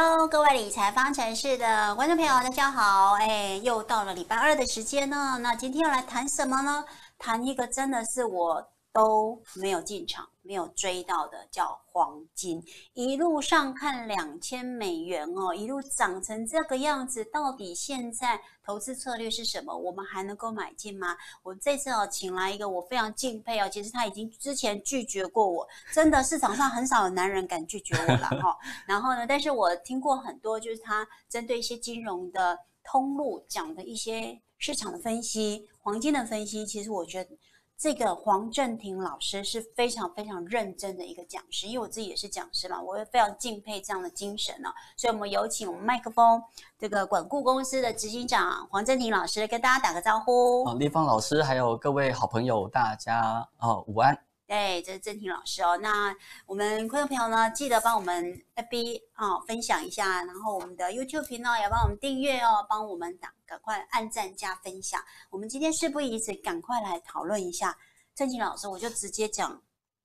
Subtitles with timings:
[0.00, 3.14] Hello，各位理财方程式的观众朋友，大家好！
[3.14, 5.36] 哎，又到了礼拜二的时间呢。
[5.42, 6.84] 那今天要来谈什么呢？
[7.18, 10.24] 谈一个真的是我都没有进场。
[10.48, 19.76] 没有追到的叫黄金，一路上看两千美元哦，一路涨成这个样子，到底现在投资策略是什么？
[19.76, 21.14] 我们还能够买进吗？
[21.42, 28.56] 我这次哦，请来一个我非常敬佩哦，其实他已经之前拒绝过我，真的市场上很少有男人敢拒绝我了哈。
[28.88, 37.36] 然后呢，但是我听过很多，就是他针对一些金融的通路讲的一些市场的分析，黄金的分析，其实我觉得。
[37.78, 44.72] 这个黄正廷老师是非常非常认真的一个讲师，因为我自己也是讲师嘛，我也非常敬佩这样的精神呢、哦。
[44.96, 46.42] 所以，我们有请我们麦克风
[46.76, 50.64] 这个管顾公司的执行长黄正廷老师跟大家打个招呼。
[50.64, 54.27] 好，丽芳老师还有各位好朋友，大家哦午安。
[54.48, 55.76] 对，这是郑婷老师哦。
[55.76, 63.32] 那我们观众朋友呢，记得帮我们 FB 啊、哦、分享一下，然后我们的 YouTube 频道也帮我们订阅哦，帮我们打。
[63.46, 65.02] 赶快按赞加分享！
[65.30, 67.76] 我们今天事不宜迟，赶快来讨论一下。
[68.14, 69.62] 正廷老师，我就直接讲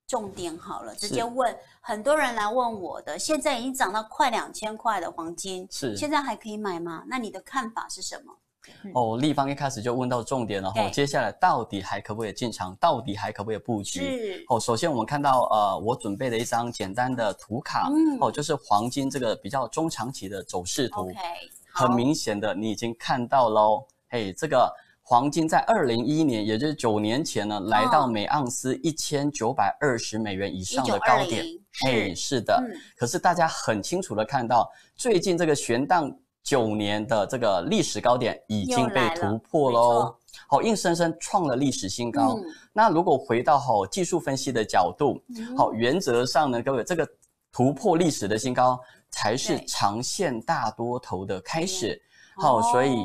[0.07, 1.57] 重点好了，直接问。
[1.81, 7.03] 很多人来问我的，现在已经涨到快两千块的黄金，是现在还可以买吗？
[7.07, 8.37] 那你的看法是什么？
[8.93, 12.75] 哦，立方一开始就问到重点了，然后接下来到底还可不可以进场？
[12.79, 13.99] 到底还可不可以布局？
[14.01, 21.11] 是哦，首先我们看到呃，我准备了一张简单的图卡，嗯，哦，就是黄金这个比较中长期的走势图。
[21.11, 21.17] Okay.
[21.75, 23.83] 很明显的，你已经看到喽。
[24.09, 31.43] 嘿，这个黄金在二零一一年，也就是九年前呢，来到每盎司一千九百二十美元以上的高点。
[31.81, 32.63] 嘿，是的。
[32.63, 32.77] 嗯。
[32.95, 40.15] 可是大家很清楚的看到，最近这个悬荡九年的这个历史高点已经被突破喽。
[40.47, 42.35] 好，硬生生创了历史新高。
[42.37, 42.43] 嗯。
[42.73, 45.21] 那如果回到好技术分析的角度，
[45.57, 47.07] 好，原则上呢，各位这个
[47.51, 48.79] 突破历史的新高。
[49.15, 52.01] 才是长线大多头的开始，
[52.37, 52.95] 好，所以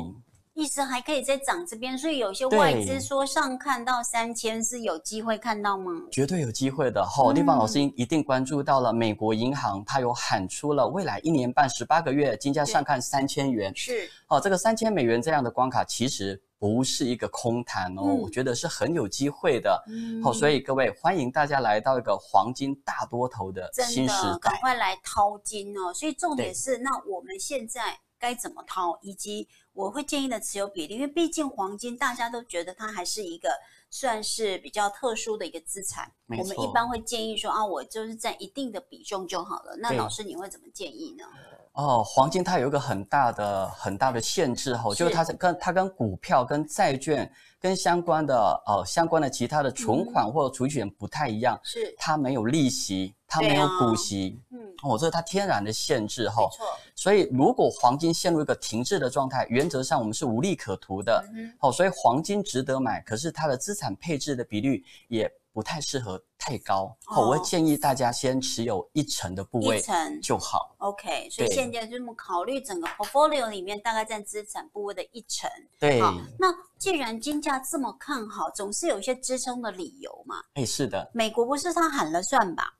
[0.59, 5.93] 意思还可以再涨这边，所以有些外资说上看到三千是有机会看到吗？
[6.11, 16.41] 绝对有机会的，好，丽芳老师一定关注到了美国银行，它有喊出了未来一年半十八个月金价上看三千元，是，哦，这个三千美元这样的关卡其实。
[16.61, 19.81] 不是一个空谈哦，嗯、我觉得是很有机会的。
[19.87, 25.93] 嗯，好，所以各位欢迎大家来到一个黄金大多头的新时代，赶快来淘金哦。
[25.93, 33.49] 所以重点是，那我们现在该怎么掏，以及我会建议的持有比例，因为毕竟黄金大家都觉得它还是一个
[33.89, 36.11] 算是比较特殊的一个资产。
[36.27, 39.75] 我们一般会建议说啊，我就是占一定的比重就好了。
[39.77, 41.25] 那老师你会怎么建议呢？
[41.73, 56.41] 哦，黄金它有一个很大的很大的限制哈，就是它跟它跟股票、跟债券、跟相关的呃相关的其他的存款或者储蓄不太一样，是它没有利息，它没有股息，嗯，哦，这是它天然的限制哈。
[56.41, 56.65] 没错。
[56.95, 61.25] 所以如果黄金陷入一个停滞的状态，原则上我们是无利可图的。
[61.33, 61.53] 嗯。
[61.59, 65.31] 好，所以黄金值得买，可是它的资产配置的比率也。
[65.51, 69.83] 不太适合太高，哦，我会建议大家先持有一成的部位
[70.23, 70.73] 就好。
[70.77, 75.47] OK，所以现在就是考虑整个 portfolio 里面大概占资产部位的一成。
[75.77, 76.47] 对，好，那
[76.77, 80.37] 既然金价这么看好，总是有一些支撑的理由嘛。
[80.53, 82.73] 哎，是的，美国不是他喊了算吧？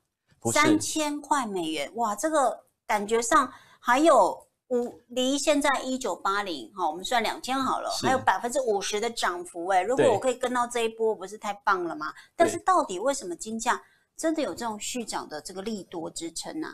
[0.52, 4.46] 三千块美元，哇，这个感觉上还有。
[4.70, 12.12] 五离现在一九八零，哈，我们算两千好了，还有百分之五十的涨幅，哎，如果我可以跟到这一波，不是太棒了吗？
[12.36, 13.80] 但是到底为什么金价
[14.16, 16.68] 真的有这种续涨的这个利多支撑呢？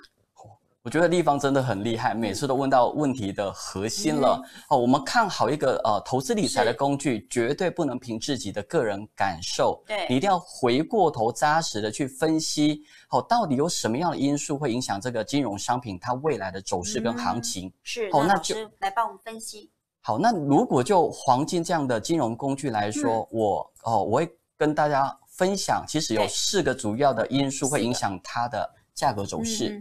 [0.82, 4.40] 我觉得立方真的很厉害，每次都问到问题的核心了。
[4.40, 17.68] 嗯、哦，我们看好一个呃投资理财的工具，绝对不能凭自己的个人感受，对，你一定要回过头扎实的去分析，好、哦，到底有什么样的因素会影响这个金融商品它未来的走势跟行情？
[17.68, 19.70] 嗯、是，好，那就来帮我们分析。
[20.00, 28.70] 好，那如果就黄金这样的金融工具来说，嗯、我哦，我会跟大家分享，其实有四个主要的因素会影响它的。
[28.96, 29.78] 价格走势，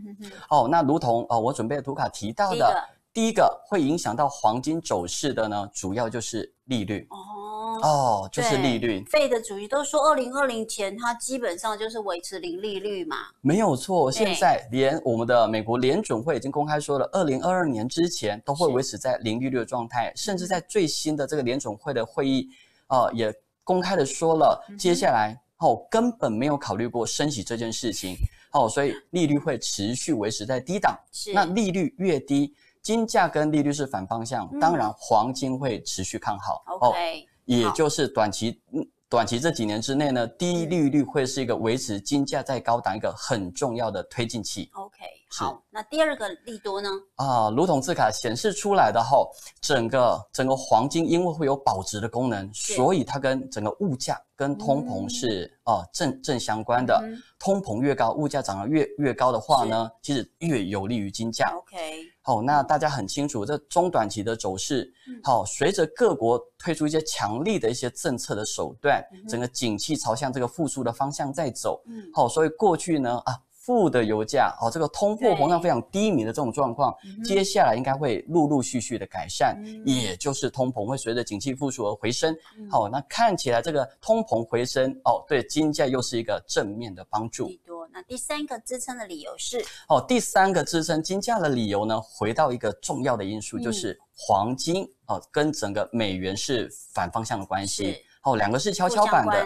[0.50, 2.84] 哦，那如同哦，我准备的图卡提到的，
[3.16, 7.08] 第一个会影响到黄金走势的呢，主要就是利率。
[7.10, 9.02] 哦，哦，就是利率。
[9.06, 13.16] 费的主席都说，二零二零前它基本上就是维持零利率嘛。
[13.40, 22.50] 没有错，现在连我们的美国联准会已经公开说了，二零二二年之前都会维持在零利率的状态，甚至在最新的这个联准会的会议，
[22.88, 23.34] 呃，也
[23.64, 28.18] 公开的说了，接下来哦根本没有考虑过升息这件事情。
[28.52, 30.98] 哦，所以利率会持续维持在低档。
[31.12, 32.54] 是，那利率越低，
[32.86, 36.64] 金价跟利率是反方向，嗯、当然黄金会持续看好。
[36.68, 38.62] OK，、哦、也就是短期
[39.10, 44.70] 短期这几年之内呢，低利率会是一个维持金价在高档一个很重要的推进器。
[44.74, 44.98] OK，
[45.32, 46.90] 好，那第二个利多呢？
[47.16, 49.32] 啊，卢统字卡显示出来的后，
[49.62, 57.00] 整个整个黄金因为会有保值的功能，所以它跟整个物价跟通膨是啊、正正相关的。
[57.04, 61.52] 嗯、通膨越高，物价涨得越越高的话呢，其实越有利于金价。
[61.56, 62.12] OK。
[62.26, 64.92] 好，那大家很清楚，这中短期的走势，
[65.24, 71.82] 好，随着各国推出一些强力的一些政策的手段，整个景气朝向这个复苏的方向在走。
[72.12, 73.38] 好，所以过去呢，啊。
[73.66, 82.32] 负的油价哦，这个通货膨胀非常低迷的这种状况，接下来应该会陆陆续续的改善，嗯、也就是通膨会随着景气复苏而回升。
[82.70, 87.50] 好、嗯哦，那看起来这个通膨回升哦，对金价又是一个正面的帮助。
[87.86, 99.46] 多，那第三个支撑的理由是哦，第三个支撑金价的理由呢，回到一个重要的因素，就是黄金、嗯、哦跟整个美元是反方向的关系，哦，两个是跷跷板的。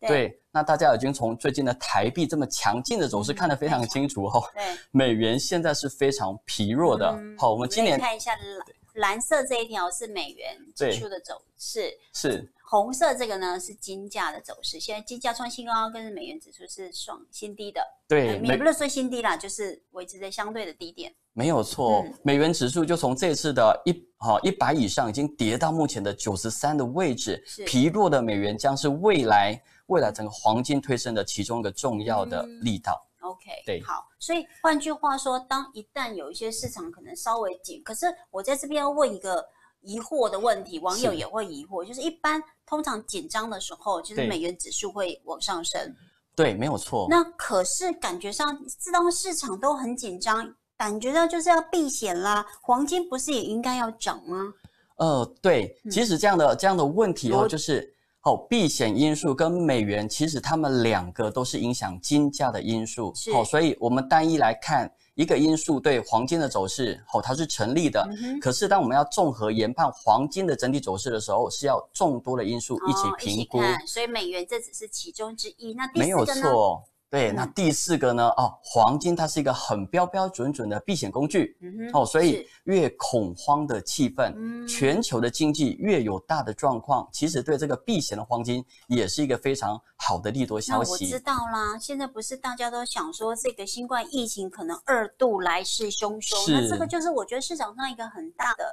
[0.00, 4.48] 对，对，那大家已经从最近的台币这么强劲的走势看得非常清楚哦。
[4.54, 4.62] 对，
[4.92, 7.08] 美元现在是非常疲弱的。
[7.18, 14.78] 嗯、好，我们今年看一下蓝蓝色这一条是美元指数的走势，是红色这个呢是金价的走势。
[14.78, 17.80] 现在金价创新高，跟美元指数是双新低的。
[18.06, 21.14] 对，也不是说新低啦，就是维持在相对的低点。
[21.32, 27.42] 没有错，嗯、美元指数就从这次的一哈一百以上，已经跌到目前的九十三的位置。
[27.66, 29.60] 疲弱的美元将是未来。
[29.86, 32.92] 未来整个黄金推升的其中一个重要的力道。
[33.22, 39.42] 嗯、OK，对，好，所以换句话说，当一旦有一些市场可能稍微紧，可是我在这边要问一个
[39.80, 42.38] 疑惑的问题，网友也会疑惑，是就是一般
[42.68, 45.94] 通常紧张的时候，就是美元指数会往上升。
[46.36, 47.06] 对，没有错。
[47.08, 54.52] 那可是感觉上，自动市场都很紧张，感觉到就是要避险啦，黄金不是也应该要涨吗？
[54.96, 57.94] 呃，对，其实这样的、嗯、这样的问题哦，就是。
[58.22, 63.14] 哦，避险因素跟美元，其实他们两个都是影响金价的因素。
[63.32, 68.08] 好，哦，所以我们单一来看一个因素对黄金的走势，哦，它是成立的。
[68.22, 68.38] 嗯。
[68.38, 73.58] 可是当我们要综合研判黄金的整体走势的时候，是要众多的因素一起评估。
[73.84, 75.74] 所以美元这只是其中之一。
[75.74, 76.06] 那第四个呢？
[76.06, 76.84] 没有错。
[77.10, 78.28] 对，那第四个呢？
[78.36, 81.56] 哦，黄金它是一个很标标准准的避险工具。
[81.62, 81.90] 嗯。
[81.94, 91.06] 哦，所以越恐慌的气氛，嗯，全球的经济越有大的状况，其实对这个避险的黄金也是一个非常好的利多消息。
[91.06, 98.64] 那我知道啦，现在不是大家都想说这个新冠疫情可能二度来势汹汹，是那这个就是我觉得市场上一个很大的。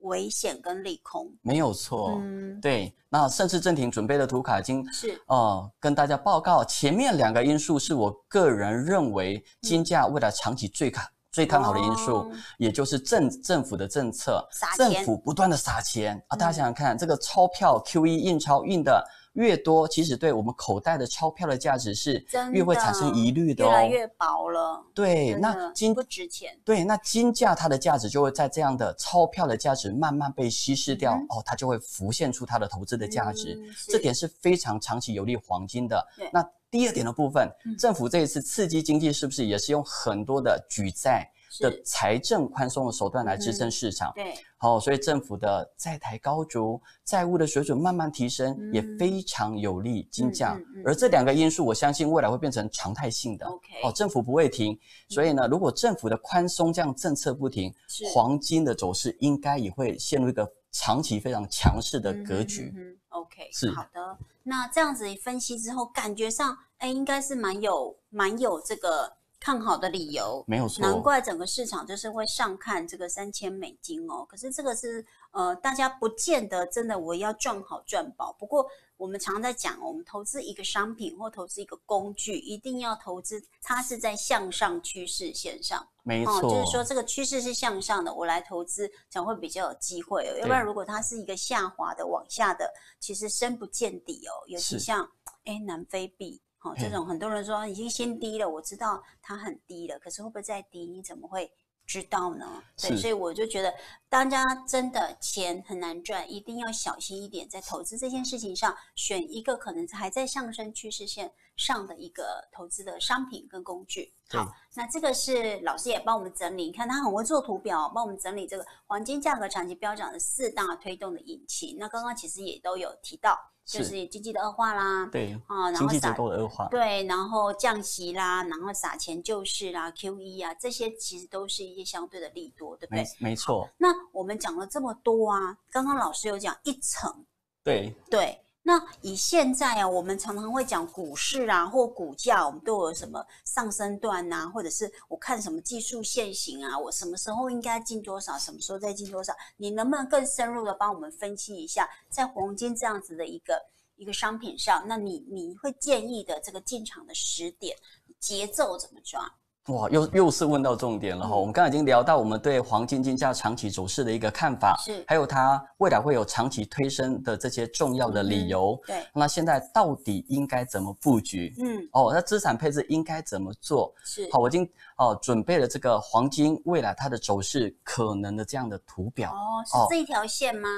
[0.00, 1.30] 危险跟利空。
[1.42, 5.20] 没有错，嗯，对，那甚至正廷准备的图卡已经是。
[5.26, 14.46] 呃跟大家报告，前面两个因素是我个人认为金价未来长期最看、嗯、最看好的因素，哦、也就是政政府的政策，
[14.76, 16.16] 政府不断的撒钱。
[16.28, 19.04] 啊，大家想想看，嗯、这个钞票 QE 印钞印的。
[19.34, 23.68] 越多，其实对我们口袋的钞票的价值是越会产生疑虑的哦。
[23.68, 24.84] 越来越薄了。
[24.94, 26.58] 对，那金不值钱。
[26.64, 33.54] 对，那金价它的价值就会在这样的钞票的价值慢慢被稀释掉，嗯、哦，它就会浮现出它的投资的价值。
[33.54, 36.04] 嗯、这点是非常长期有利黄金的。
[36.32, 41.30] 那第二点的部分，嗯、政府这一次刺激经济是不是也是用很多的举债？
[41.60, 50.58] 的财政宽松的手段来支撑市场，嗯、对，好、哦，所以政府的债台高筑，债务的水准慢慢提升，嗯、也非常有利金价。
[50.84, 53.46] 而这两个因素，我相信未来会变成常态性的。
[53.46, 62.72] OK，哦，政府不会停，所以呢，如果政府的宽松这样政策不停，是黄金的走势应该也会陷入一个长期非常强势的格局。
[62.76, 64.18] 嗯嗯嗯、OK，是好的。
[64.42, 69.17] 那这样子分析之后，感觉上，哎，应该是蛮有蛮有这个。
[69.40, 74.24] 看好的理由没有错，难怪整个市场就是会上看这个三千美金哦。
[74.28, 78.34] 可是这个是呃，大家不见得真的我要赚好赚饱。
[78.38, 78.66] 不过
[78.96, 90.36] 我们常在讲，我们投资一个商品或投资一个工具，一定要投资它是在向上趋势线上，没错，就是说这个趋势是向上的，我来投资才会比较有机会哦。
[90.40, 92.68] 要不然如果它是一个下滑的往下的，
[92.98, 94.34] 其实深不见底哦。
[94.48, 95.08] 尤其像
[95.44, 96.42] 哎南非币。
[96.60, 100.86] 好，这种很多人说已经先低了，我知道它很低了，可是会不会再低？
[100.86, 101.48] 你怎么会
[101.86, 102.62] 知道呢？
[102.76, 103.72] 对，所以我就觉得
[104.08, 114.12] 大家真的钱很难赚，一定要小心一点，在投资这件事情上，选一个可能还在上升趋势线上的一个投资的商品跟工具。
[114.30, 121.76] 好，那这个是老师也帮我们整理，你看他很会做图表，帮我们整理这个黄金价格长期飙涨的四大推动的引擎。
[121.78, 123.38] 那刚刚其实也都有提到。
[123.68, 133.02] 就是经济的恶化啦，对啊，然后经济结构的恶化，对，然后降息啦，然后撒钱救市啦，QE 啊，这些其实都是一些相对的利多，对不对？
[133.02, 133.68] 没没错。
[133.76, 137.26] 那我们讲了这么多啊，刚刚老师有讲一层，
[137.62, 149.32] 对对，那以现在啊，我们常常会讲股市啊，或股价，我们都有什么上升段啊，或者是我看什么技术线型啊，我什么时候应该进多少，什么时候再进多少？
[149.56, 153.58] 你能不能更深入的帮我们分析一下，在黄金这样子的一个
[153.96, 157.74] 一个商品上，那你你会建议的这个进场的时点
[158.20, 159.32] 节奏怎么抓？
[159.68, 161.34] 哇，又又是问到重点了哈！
[161.34, 168.80] 嗯、我们刚才已经聊到我们对黄金金价长期走势的一个看法，是还有它未来会有长期推升的这些重要的理由。
[168.88, 171.54] 嗯、对，那现在到底应该怎么布局？
[171.58, 173.92] 嗯，哦，那资产配置应该怎么做？
[174.04, 179.30] 是好，我已经哦准备了这个黄金未来它的走势可能的这样的图表。
[179.32, 180.68] 哦，是这一条线吗？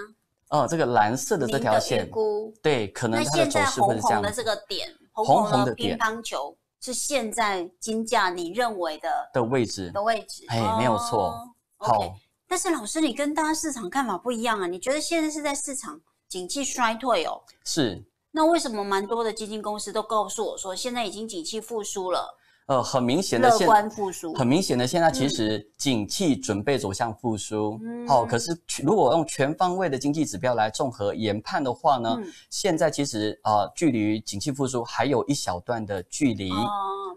[0.49, 2.11] 哦，这个蓝色的这条线，
[2.61, 4.21] 对，可能它的走势会是这样。
[4.21, 6.57] 红红的这个点，红红的乒乓球。
[6.81, 11.33] 是现在金价你认为的的位置的位置，哎，没有错。
[11.77, 12.13] 好，okay,
[12.49, 14.67] 但是老师，你跟大家市场看法不一样啊？
[14.67, 17.43] 你觉得现在是在市场景气衰退哦？
[17.65, 18.05] 是。
[18.33, 22.39] 那为什么蛮多的基金公司都告诉我说，现在已经景气复苏了？
[22.71, 24.33] 呃，很明显的，乐观复苏。
[24.33, 27.77] 很明显的，现在其实景气准备走向复苏。
[27.83, 28.07] 嗯。
[28.07, 36.49] 好，可是如果用全方位的经济指标来综合研判的话呢，嗯、现在其实呃，距离景气复苏还有一小段的距离。
[36.53, 36.69] 哦，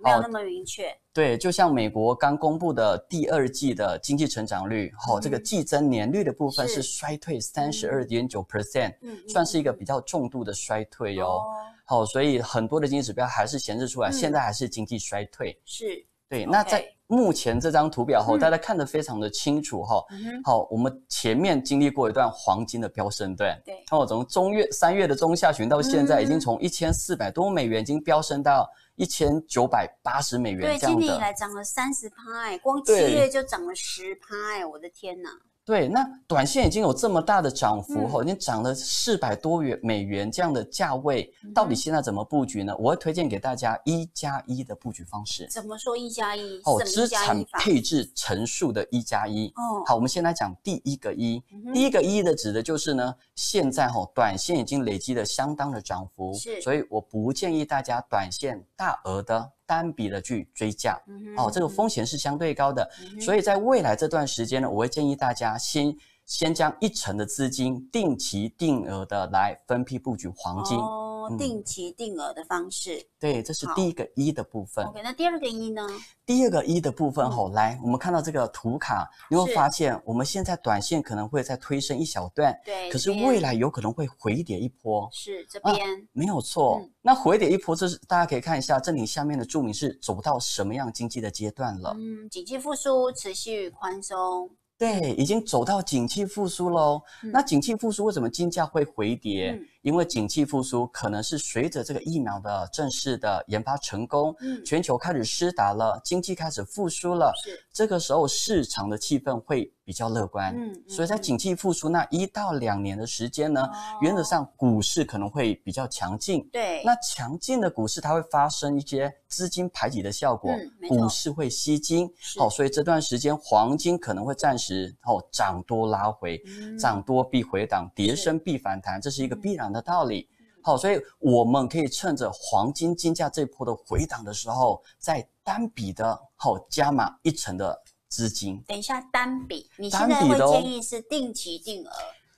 [0.03, 0.87] 没有那么明确。
[1.13, 8.95] 对，就像美国刚公布的第二季的经济成长率，好、嗯哦，这个季增年率的部分是衰退三十二点九 percent，
[9.27, 11.27] 算是一个比较重度的衰退哦。
[11.27, 11.43] 哦
[11.85, 15.59] 好，所以很多的经济指标还是显示出来，现在还是经济衰退。
[15.65, 16.45] 是，对。
[16.45, 20.03] 那在目前这张图表后，大家看得非常的清楚哈。
[20.43, 23.75] 好，我们前面经历过一段黄金的飙升段，对。
[23.75, 30.61] 然后从中月三月的中下旬到现在，已经从一千四百多美元，已经飙升到一千九百八十美元。
[30.61, 35.29] 对，今年以来涨了三十趴，光七月就涨了十趴，哎，我的天哪！
[35.65, 42.75] 对，那短线已经有这么大的涨幅，哈、嗯，已经涨了四百多元美元这样的价位，嗯、到底现在怎么布局呢？
[42.77, 45.47] 我会推荐给大家一加一的布局方式。
[45.49, 46.59] 怎么说一加一？
[46.65, 49.47] 哦，资产配置乘数的一加一。
[49.55, 51.41] 哦，好，我们先来讲第一个一。
[51.53, 59.49] 嗯、第一个一的指的就是呢，现在哈、哦，短线已经累积了相当的涨幅，是，所以我不建议大家短线大额的。
[59.73, 62.87] 单笔的去追价，嗯、哼哦，这个风险是相对高的，
[63.19, 65.91] 所以在未来这段时间呢，我会建议大家先
[66.25, 70.77] 先将一成的资金定期定额的来分批布局黄金。
[70.77, 74.85] 哦定期定额的方式，嗯、对，这是第一个一的部分。
[74.85, 75.87] OK，那第二个一呢？
[76.25, 85.07] 第二个一的部分，吼、嗯，来，我们看到这个图卡，你会发现，我们现在短线可能会再推升一小段，对，可是未来有可能会回跌一波。
[85.13, 86.81] 是这边、啊、没有错。
[86.83, 91.95] 嗯、那回跌一波，这是大家可以看一下，这里下面的注明是走到什么样经济的阶段了？
[91.97, 94.49] 嗯，经济复苏，持续宽松。
[94.83, 97.01] 对，已经走到景气复苏喽。
[97.23, 99.51] 嗯、那景气复苏为什么金价会回跌？
[99.51, 107.33] 嗯因为景气复苏可能是随着这个疫苗的正式的研发成功，嗯，全球开始施打了，经济开始复苏了，
[107.73, 113.71] 这个时候市场的气氛会比较乐观，嗯，嗯，所以在景气复苏那一到两年的时间呢，哦、
[114.01, 130.29] 原则上股市可能会比较强劲，对，那强劲的股市它会发生一些资金排挤的效果，嗯、股市会吸金，好、哦，所以这段时间黄金可能会暂时哦涨多拉回，嗯、涨多必回档，跌升必反弹，是这是一个必然的道理，
[130.61, 137.81] 好，所以我们可以趁着黄金金价这波的回档的时候，再单笔的好加码一成的
[138.13, 138.63] 资金。
[138.67, 141.91] 等一下，单笔，你现在会建议是定期定额，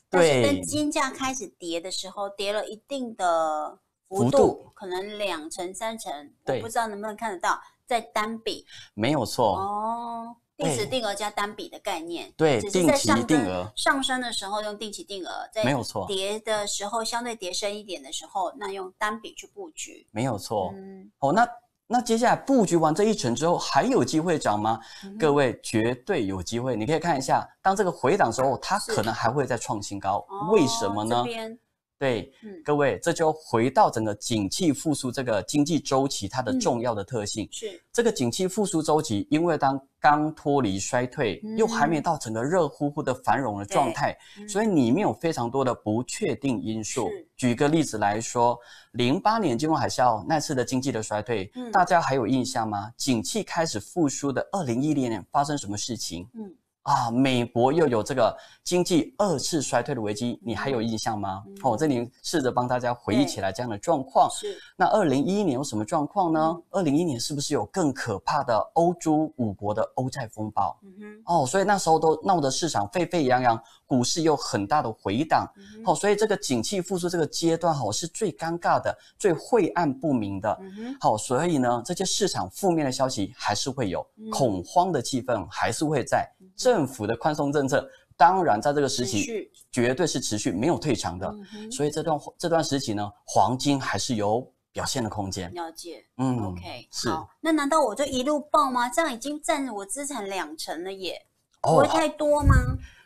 [0.10, 0.42] 对。
[0.42, 3.78] 但是当金价开始跌的时候，跌了一定的
[4.08, 8.66] 幅度，可能两成三成，对我不知道能不能看得到，在单笔。
[8.94, 10.38] 没有错哦。
[10.58, 16.08] 定时定额加单笔的概念，对，只是在上定期定额上升的时候用定期定额，在没有错。
[16.08, 20.72] 跌的时候相对跌深一点的时候，那用单笔去布局，没有错。
[20.74, 21.46] 嗯，哦，那
[21.88, 24.80] 那接下来布局完这一层之后，还有机会涨吗？
[25.04, 26.76] 嗯、各位绝对有机会。
[26.76, 31.18] 你可以看一下，当这个回档的时候，它可能还会再创新高，是为什么呢？
[31.18, 31.58] 哦
[31.98, 37.46] 对，嗯、各位，这就回到整个景气复苏这个经济周期它的重要的特性。
[37.46, 47.10] 嗯、是这个景气复苏周期，因为当刚脱离衰退，嗯、又还没到整个热乎乎的繁荣的状态，嗯、所以里面有非常多的不确定因素。
[47.10, 48.56] 是举个例子来说，
[48.92, 52.92] 零八年金融海啸那次的经济的衰退，嗯、大家还有印象吗？
[52.96, 56.30] 景气开始复苏的二零一零年发生什么事情？
[56.36, 56.54] 嗯
[56.86, 61.44] 啊，美国又有这个经济二次衰退的危机，你还有印象吗？
[61.48, 64.30] 嗯、哦，这里试着帮大家回忆起来这样的状况。
[64.30, 64.56] 是。
[64.76, 66.56] 那二零一一年有什么状况呢？
[66.70, 70.80] 二零一一年是不是有更可怕的欧洲五国的欧债风暴？
[70.84, 71.42] 嗯哼。
[71.42, 75.52] 哦，所以那时候都闹得市场沸沸扬扬，股市有很大的回档。
[75.58, 75.82] 嗯。
[75.88, 80.56] 哦，所以这个景气复苏这个阶段，哈，是最尴尬的、最晦暗不明的。
[81.02, 86.32] 好，所以呢，这些市场负面的消息还是会有，嗯、恐慌的气氛还是会在。
[86.76, 95.50] 政府的宽松政策，当然在这个时期绝对是持续没有退场的，嗯、所以这段这段时期呢，黄金还是有表现的空间。
[95.54, 97.08] 了解，嗯，OK，是。
[97.40, 98.90] 那难道我就一路爆吗？
[98.90, 101.26] 这样已经占我资产两成了耶，
[101.62, 102.54] 不会太多吗？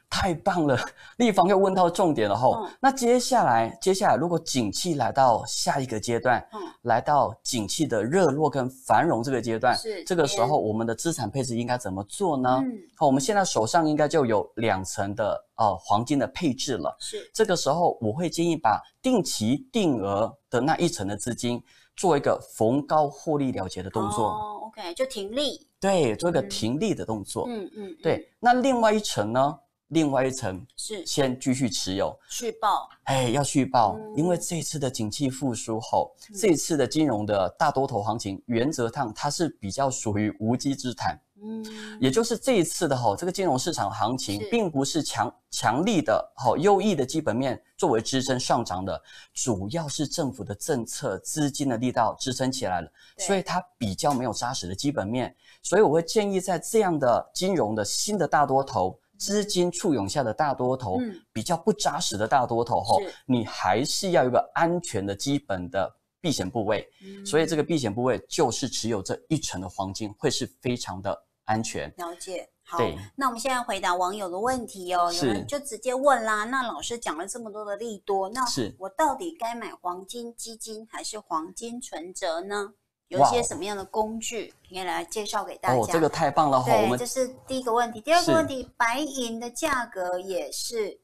[0.10, 0.78] 哦太棒了，
[1.18, 2.66] 立方又问到重点了吼。
[2.66, 12.60] 嗯、那接下来，接下来如果景气来到下一个阶段，嗯，来到景气的热络跟繁荣这个阶段，是这个时候我们的资产配置应该怎么做呢？
[12.64, 16.94] 嗯，好，我们现在手上应该就有两层的呃黄金的配置了。
[17.00, 21.64] 是这个时候，我会建议把定期定额的那一层的资金
[21.96, 24.30] 做一个逢高获利了结的动作。
[24.30, 25.68] 哦，OK，就停利。
[25.80, 27.46] 对，做一个停利的动作。
[27.48, 28.28] 嗯嗯对。
[28.40, 29.58] 那另外一层呢？
[29.90, 31.06] 另外一层是。
[31.06, 32.18] 先继续持有。
[32.30, 41.66] 续报，哎，要续报，嗯、因为这一次的景气复苏后，嗯、这一次的金融的大多头行情，原则上它是比较属于无稽之谈，嗯，
[42.00, 49.02] 也就是这一次的哈，这个金融市场行情并不是强强力的好优异的基本面作为支撑上涨的，
[49.34, 59.00] 主要是政府的政策资金的力道支撑起来了，所以它比较没有扎实的基本面，所以我会建议在这样的金融的新的大多头。
[59.20, 66.90] 资金簇拥下的大多头，嗯、比较不扎实的大多头后，你还是要有一个安全的基本的避险部位。
[67.04, 71.94] 嗯、所以这个避险部位就是持有这一成的黄金，会是非常的安全。
[71.98, 72.50] 了解。
[72.64, 75.12] 好，对那我们现在回答网友的问题哦。
[75.12, 78.46] 有人就直接问啦，那老师讲了这么多的利多，那
[78.78, 82.74] 我到底该买黄金基金还是黄金存折呢？
[83.10, 85.76] 有一些什么样的工具，可以来介绍给大家。
[85.76, 86.64] 哦，这个太棒了！
[86.64, 88.00] 对，这是第一个问题。
[88.00, 91.00] 第二个问题，白银的价格也是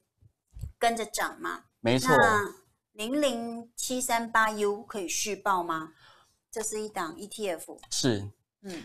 [0.77, 1.63] 跟着涨吗？
[1.81, 2.15] 没错。
[2.15, 2.47] 那
[2.93, 5.89] 零零七三八 U 可以续报吗？
[6.51, 7.77] 这是一档 ETF。
[7.89, 8.29] 是。
[8.61, 8.83] 嗯。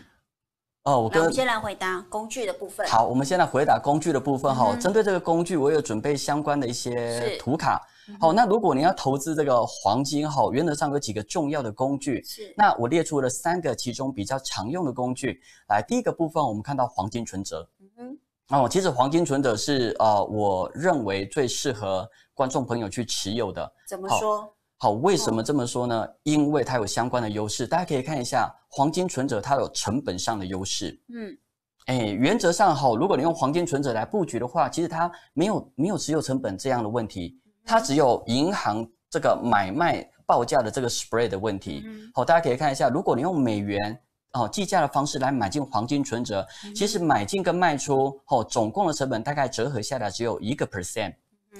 [0.83, 2.87] 哦，我跟我们先来回答工具的部分。
[2.87, 4.75] 好，我们先来回答工具的部分哈。
[4.77, 7.79] 针对这个工具，我有准备相关的一些图卡。
[8.19, 12.23] 好，那如果你要投资这个黄金哈，原则上有几个重要的工具。
[12.23, 15.41] 是，那我列出了三个其中比较常用的工具。
[15.69, 17.67] 来，第一个部分我们看到黄金存折。
[17.79, 18.17] 嗯哼。
[18.49, 23.73] 哦，其实黄金存折是呃，我认为最适合观众朋友去持有的。
[23.87, 24.41] 怎么说？
[24.41, 26.07] 好，好，为什么这么说呢？
[26.23, 27.65] 因为它有相关的优势。
[27.65, 30.99] 大家可以看一下黄金存折，它有成本上的优势。
[31.13, 31.37] 嗯。
[31.85, 37.39] 哎，原则上哈，如果你用黄金存折来布局的话，其实它没有没有持有成本这样的问题。
[37.65, 41.85] 它只有银行这个买卖报价的这个 spread 的问题。
[42.13, 43.99] 好，大家可以看一下，如果你用美元
[44.33, 46.45] 哦计价的方式来买进黄金存折，
[46.75, 51.13] 其实买进跟卖出哦总共的成本大概折合下来只有一个 percent。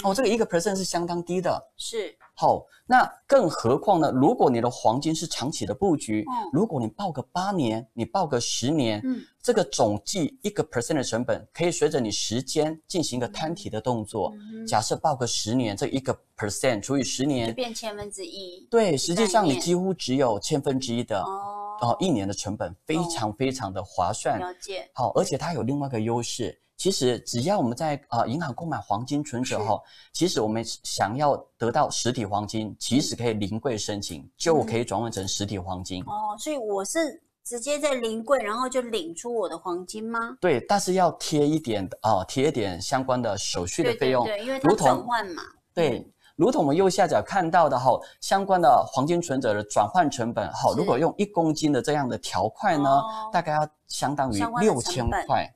[0.04, 1.62] 哦，这个一个 percent 是相当低的。
[1.77, 2.15] 是。
[2.34, 4.12] 好，那更何况呢？
[4.12, 14.34] 如果你的黄金是长期的布局，如果你报个八年，你报个十年，嗯，这个总计一个 percent 的成本，可以随着你时间进行一个摊提的动作。
[14.67, 18.65] 假设报个十年，这一个 percent 除以十年，就变千分之一。
[18.71, 24.39] 对，实际上你几乎只有千分之一的哦，一年的成本非常非常的划算。
[24.39, 24.89] 了解。
[24.94, 26.58] 好，而且它有另外一个优势。
[26.78, 36.02] 其实只要我们在啊银行购买黄金存折后，其实我们想要得到实体黄金，其实可以临柜申请，就可以转换成实体黄金。
[36.06, 40.36] 哦，所以我是直接在临柜，然后就领出我的黄金吗？
[40.41, 45.44] 对，但是要贴一点啊，贴一点相关的手续的费用，对，因为它转换嘛。
[45.76, 55.54] 对，如同我们右下角看到的哈，相关的黄金存折的转换成本，好，如果用一公斤的这样的条块呢，大概要相当于六千块。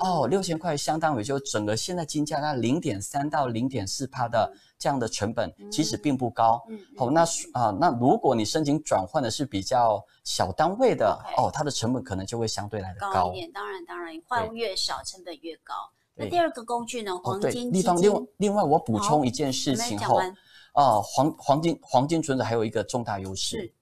[0.00, 6.60] 哦，六千块相当于就整个现在金价那零点三到零点四趴的这样的成本，其实并不高。
[6.68, 7.20] 嗯，好，那
[7.52, 13.52] 啊，那如果你申请转换的是比较小单位的，哦，它的成本可能就会相对来的高一点。
[13.52, 15.74] 当然，当然，换越少成本越高。
[16.16, 17.16] 那第二个工具呢？
[17.22, 17.72] 黄金基金。
[17.72, 20.20] 地方另外另外我补充一件事情后，
[20.72, 23.72] 啊，黄黄金黄金存折还有一个重大优势，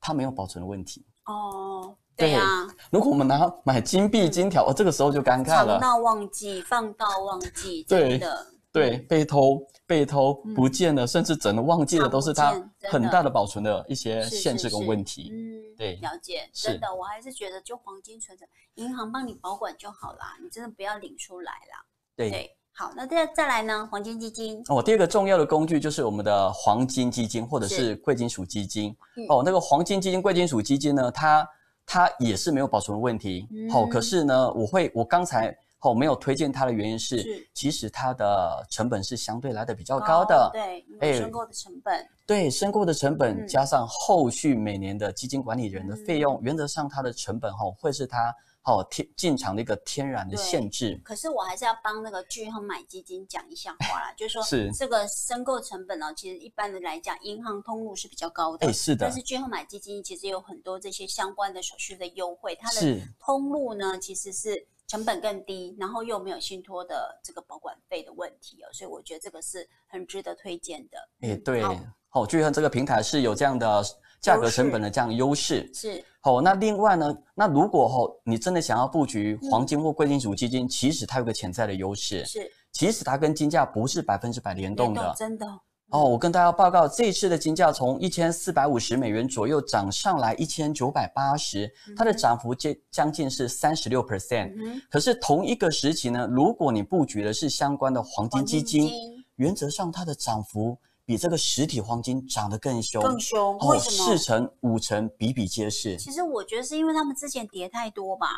[0.00, 1.04] 它没有保存的问题。
[1.26, 1.96] 哦。
[2.14, 5.78] 对啊，如果我们拿买金币金条，哦，这个时候就尴尬了。
[5.78, 8.46] 藏到忘记，放到忘记，真的。
[8.70, 12.52] 对，被偷、被偷不见了，甚至整个忘记了，都是它
[12.90, 15.30] 很大的保存的一些限制跟问题。
[15.32, 16.48] 嗯，对，了解。
[16.52, 21.84] 真的，我还是觉得就黄金存折，银行帮你保管就好啦，你真的不要领出来啦。
[22.16, 22.30] 对。
[22.30, 23.86] 对好，那再再来呢？
[23.92, 28.96] 黄金基金哦，第二个重要的工具就是我们的黄金基金或者是贵金属基金。
[29.28, 31.46] 哦，那个黄金基金、贵金属基金呢，它
[31.84, 33.46] 它也是没有保存的问题。
[33.70, 40.34] 好、嗯哦，可是呢，我会我刚才哦没有推荐它的原因是，是其实它的成本是相对来的比较高的。
[40.34, 42.08] 哦、对，哎，申购的成本。
[42.26, 48.34] 对，申购的成本加上后续每年的基金管理人的费用，嗯、原则上它的成本哈、哦、会是它。
[48.64, 50.96] 哦，天进场的一个天然的限制。
[51.02, 58.68] 可是我还是要帮那个巨亨买基金讲一下话啦，就是说，是这个申购成本呢，其实一般的来讲，银行通路是比较高的。
[58.68, 59.04] 哎，是的。
[59.04, 70.98] 但是巨亨买基金其实有很多这些相关的手续的优惠，它的通路呢其实是成本更低，然后又没有信托的这个保管费的问题哦，所以我觉得这个是很值得推荐的。
[71.22, 71.62] 哎，对，
[72.10, 73.82] 好，巨亨这个平台是有这样的。
[74.20, 75.68] 价格成本的这样优势。
[75.74, 76.04] 是。
[76.20, 85.44] 好，那另外呢，那如果哈你真的想要布局黄金或贵金属基金，其实它有个潜在的优势是，其实它跟金价不是百分之百联动的，真的
[85.92, 86.04] 哦。
[86.04, 94.52] 我跟大家报告，这一次的金价从一千四百五十美元左右涨上来一千九百八十，它的涨幅接将近是三十六 percent。
[94.90, 98.90] 可是同一个时期呢，如果你布局的是相关的黄金基金，
[99.36, 100.76] 原则上它的涨幅。
[101.04, 104.06] 比这个实体黄金涨得更凶，更凶，为什么？
[104.06, 105.96] 四成、五成比比皆是。
[105.96, 108.28] 其实我觉得是因为他们之前跌太多吧。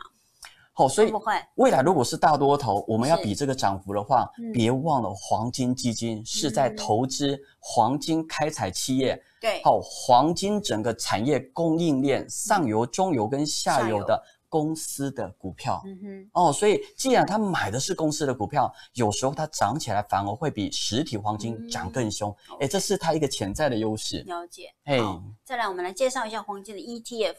[0.75, 1.13] 好，所以
[1.55, 9.21] 未来如果是大多头，我们要比这个涨幅的话，别忘了黄金基金是在投资黄金开采企业。
[9.41, 14.23] 对，好，黄金整个产业供应链上游、中游跟下游的。
[14.47, 24.23] 公司的股票，嗯哼，哦，所以既然他买的是公司的股票，有时候它涨起来反而会比实体黄金涨更凶，哎、嗯，这是它一个潜在的优势。
[24.29, 25.01] 了解，哎，
[25.45, 27.35] 再来我们来介绍一下黄金的 ETF。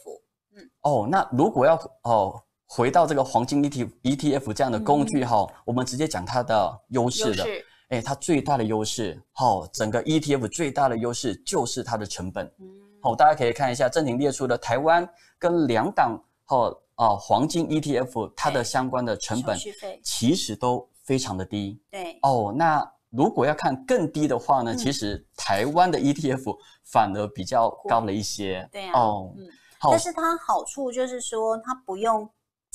[0.58, 7.46] 嗯，哦，那如果要哦回到这个黄金 ETF ETF 这样的工具哈、嗯，我们直接讲它的优势的，
[7.90, 12.46] 哎，它最大的优势，好、哦，整个 ETF 最大的优势就是它的成本。
[12.60, 12.68] 嗯，
[13.02, 16.82] 好、哦，大家可以看一下正廷列出的台湾跟两档，好、哦。
[16.98, 19.60] 哦，黄金 ETF 它的相关的成本
[20.02, 21.78] 其实都非常的低。
[21.92, 22.18] 对。
[22.22, 24.74] 哦，那如果要看更低的话呢？
[24.74, 28.66] 嗯、其实台湾的 ETF 反而比较高了一些。
[28.72, 28.98] 对啊。
[28.98, 29.34] 哦。
[29.38, 29.46] 嗯。
[29.82, 32.26] 但是它好处就是说，它不用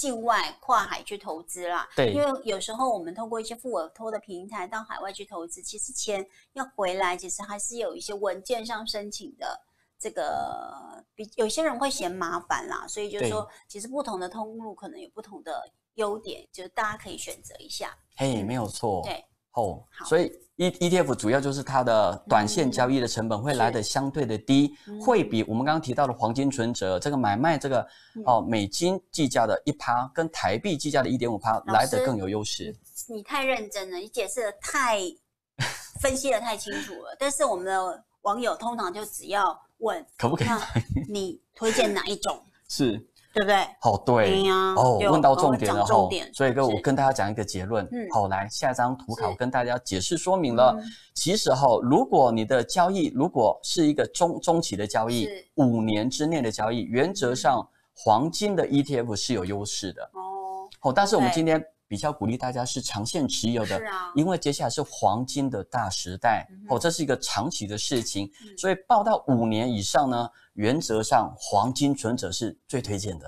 [0.00, 1.86] 境外跨海去投资啦。
[1.94, 2.12] 对。
[2.14, 9.60] 因为有时候我们通过一些付委托的平台到海外去投资，其实钱要回来，其实还是有一些文件上申请的。
[10.02, 17.94] 这个比有些人会嫌麻烦啦，所以就是说，其实不同的通路可能有不同的优点，就是大家可以选择一下。
[18.16, 19.02] 嘿，没有错。
[19.04, 19.22] 对，
[19.54, 27.86] 哦，所以 E ETF 主要就是它的短线交易的成本会来的相对的低，嗯、会比我们刚刚提到的黄金存折这个买卖这个
[28.24, 32.74] 哦美金计价的一趴跟台币计价的一点五趴来的更有优势。
[33.08, 35.00] 你太认真了，你解释的太
[36.00, 39.58] 分析的太清楚了，但是我们的网友通常就只要。
[39.82, 40.48] 问可不可以？
[41.10, 42.38] 你推荐哪一种？
[42.68, 43.56] 是，对不对？
[43.80, 44.74] 好，对呀。
[44.74, 46.08] 哦，问到重点了哈。
[46.34, 47.86] 所以，跟我跟大家讲一个结论。
[47.92, 50.76] 嗯，好，来下一张图卡，我跟大家解释说明了。
[51.14, 60.02] 其实哈，如果你的交易如果是一个中中期的交易，五年之内的交易，原则上黄金的 ETF 是有优势的。
[60.14, 60.68] 哦。
[60.80, 61.64] 好，但是我们今天。
[61.90, 73.26] 比较鼓励大家是长线持有的，是啊，因为接下来是黄金的大时代，嗯、哦，这是一个长期的事情，嗯、所以报到五年以上呢，原则上黄金存折是最推荐的。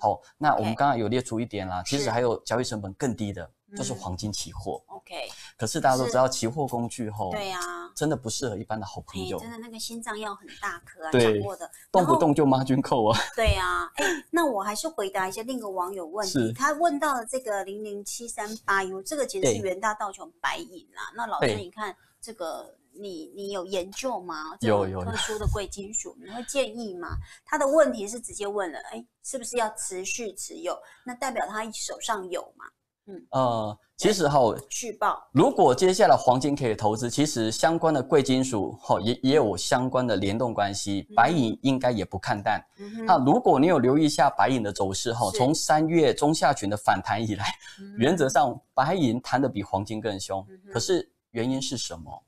[0.00, 3.50] 好、那我们刚刚有列出一点啦，其实还有交易成本更低的。
[3.76, 5.28] 就是黄金期货，OK。
[5.58, 7.60] 可是大家都知道，期货工具后，对呀，
[7.94, 9.38] 真的不适合一般的好朋友。
[9.38, 13.20] 真的那个心脏要很大颗啊，掌握的，动不动就 margin call 啊。
[13.36, 21.12] 对呀，哎，那我还是回答一下另一个网友问题，他问到了这个零零七三八 U，这个其实是元大道琼白银啊。
[21.14, 24.56] 那老师，你看这个，你你有研究吗？
[24.60, 25.04] 有有。
[25.04, 27.08] 特殊的 贵金属，你会建议吗？
[27.44, 30.76] 他的问题是直接问了，哎，是不是要持续持有？
[31.04, 32.64] 那代表他手上有吗？
[33.10, 42.62] 嗯呃，其实哈，续报，如果接下来黄金可以投资，其实相关的贵金属哈也也有相关的联动关系，嗯、白银应该也不看淡。
[42.78, 47.46] 嗯、那如果你有留意一下白银的走势哈，从三月中下旬的反弹以来，
[47.80, 50.44] 嗯、原则上白银弹得比黄金更凶。
[50.50, 52.22] 嗯、可是原因是什么？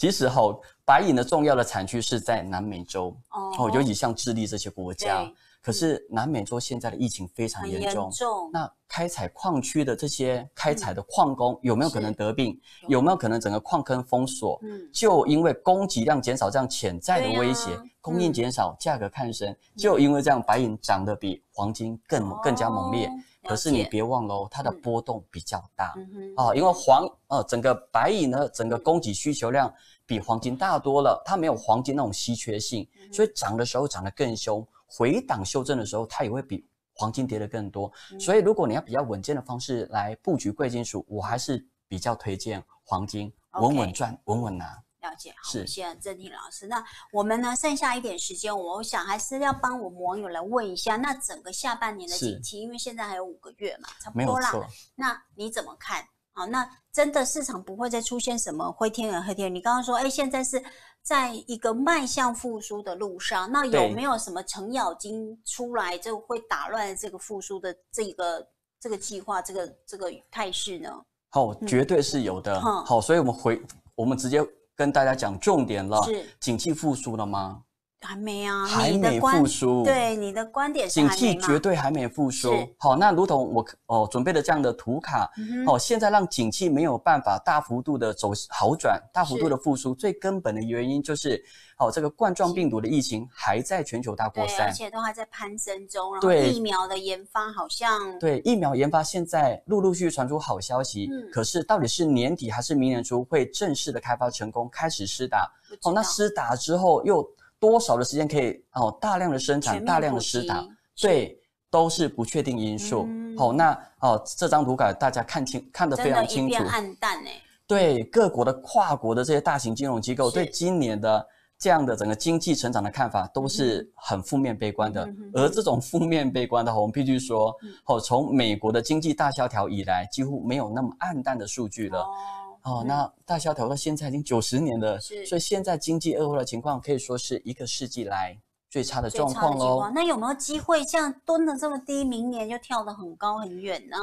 [0.00, 0.40] 嗯，其实哈，
[0.84, 5.30] 白银的重要的产区是在南美洲哦，哦，尤其像智利这些国家。
[5.62, 8.10] 可是南美洲现在的疫情非常严重。
[8.50, 12.58] 那开采矿区的这些开采的矿工有没有可能得病？
[12.88, 14.58] 有没有可能整个矿坑封锁？
[14.62, 23.10] 嗯，就因为供给量减少这样潜在的威胁，啊、供应减少，价格看升，就因为这样白银涨得比黄金更更加猛烈。
[23.44, 25.94] 可是你别忘了，它的波动比较大
[26.36, 29.72] 啊，因为黄呃整个白银呢，整个供给需求量
[30.06, 34.66] 比黄金大多了，它没有黄金那种稀缺性，所以涨的时候涨得更凶。
[34.86, 37.90] 回档修正的时候，它也会比黄金跌得更多。
[38.12, 44.82] 嗯、所以，如果你要比较稳健的方式来布局贵金属，我还是比较推荐黄金，稳稳赚，稳稳拿。
[45.00, 46.66] 了解，好，谢谢郑婷老师。
[46.66, 54.52] 那我们呢，剩下一点时间，我想还是要帮我们网友来问一下，那整个下半年的景气，因为现在还有五个月嘛，差不多啦。
[54.94, 56.04] 那你怎么看？
[56.32, 59.52] 好，那真的市场不会再出现什么灰天鹅、黑天鹅？
[59.52, 60.62] 你刚刚说，哎，现在是。
[61.02, 68.46] 在一个迈向复苏的路上，那有没有什么程咬金出来就会打乱这个复苏的这个
[68.78, 71.02] 这个计划、这个这个态势呢？
[71.30, 72.60] 好、哦，绝对是有的。
[72.60, 73.58] 好、嗯好，所以我们回
[73.94, 74.46] 我们直接
[74.80, 76.00] 跟大家讲重点了。
[76.04, 77.60] 是，景气复苏了吗？
[78.00, 79.84] 还没啊，还没复苏。
[79.84, 82.50] 对，你的观点是景气绝对还没复苏。
[82.78, 91.44] 好，那如同我哦准备的这样的图卡，嗯、哦，现在让景气没有办法大幅度的走好转，大幅度的复苏，最根本的原因就是，
[91.80, 96.12] 哦，这个冠状病毒的疫情还在全球大扩散，而且都还在攀升中。
[96.14, 105.50] 然后疫苗的研发好像对疫苗研发现在陆陆续续传出好消息，嗯、可是到底是年底还是明年初会正式的开发成功，开始施打？
[105.82, 107.28] 哦，那施打之后又。
[107.60, 108.90] 多少的时间可以哦？
[109.02, 110.66] 大量的生产，大量的施打，
[110.98, 111.38] 对，
[111.70, 113.04] 都是不确定因素。
[113.06, 116.64] 嗯、好，那哦，这张图稿大家看清，看得非常清楚。
[116.64, 117.32] 暗淡哎。
[117.66, 121.28] 对，各国的跨国的这些大型金融机构对今年的
[121.60, 125.04] 这样的整个经济成长的看法都是很负面悲观的。
[125.04, 132.00] 嗯、而这种负面悲观的话，我们必须说，哦，从美国的经济大萧条以来，几乎没有那么暗淡的数据了。
[132.00, 132.14] 哦
[132.62, 139.90] 哦，那大萧条到现在已经九十年了，所以现在经济恶化的情况可以说是一个世纪来最差的状况喽。
[139.94, 143.96] 那有没有机会像蹲的这么低，明年就跳得很高很远呢？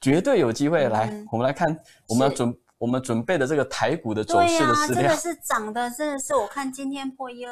[0.00, 0.88] 绝对有机会。
[0.88, 1.76] 来，嗯、我们来看，
[2.08, 2.52] 我们要准
[2.84, 5.02] 我们准备的这个台股的走势的资料。
[5.02, 7.50] 对啊，这个是涨的，真的是我看今天破一二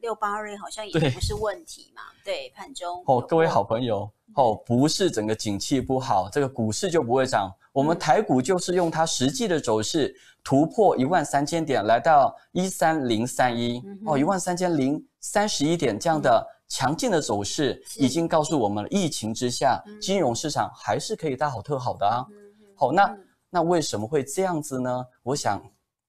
[0.00, 2.02] 六八二好像也不是问题嘛。
[2.24, 3.00] 对，对，盘中。
[3.06, 4.10] 哦，各位好朋友。
[4.34, 7.48] 哦，不是整个景气不好，这个股市就不会涨。
[7.70, 22.26] 我们台股就是用它实际的走势突破一万三千点，来到一三零三一哦，一万三千零三十一点这样的强劲的走势，已经告诉我们了，疫情之下金融市场还是可以大好特好的啊。
[22.74, 23.16] 好，那
[23.54, 25.06] 那为什么会这样子呢？
[25.22, 25.62] 我想，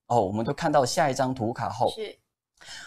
[0.06, 2.18] 哦，我们都看到下一张图卡后，是。